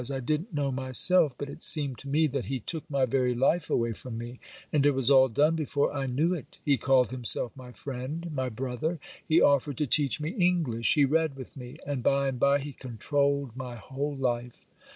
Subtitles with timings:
[0.11, 3.69] I didn't know myself, but it seemed to me that he took my very life
[3.69, 4.39] away from me;
[4.73, 6.57] and it was all done before I knew it.
[6.65, 12.01] He called himself my friend—my brother—he offered to teach me English—he read with me, and
[12.01, 14.65] by and by he controlled my whole life.